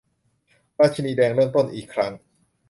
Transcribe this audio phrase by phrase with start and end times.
[0.79, 2.11] ราชินีแดงเริ่มต้นอีกครั้ง